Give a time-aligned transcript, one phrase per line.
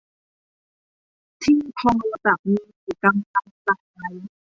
[1.41, 1.91] ที่พอ
[2.25, 2.57] จะมี
[3.03, 4.13] กำลังจ่าย